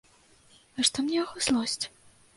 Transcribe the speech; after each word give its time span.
А 0.79 0.87
што 0.89 0.97
мне 1.05 1.15
яго 1.23 1.35
злосць? 1.49 1.81